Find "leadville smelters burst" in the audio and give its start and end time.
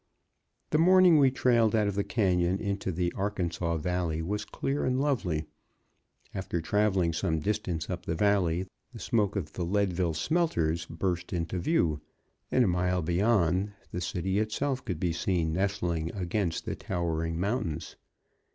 9.63-11.33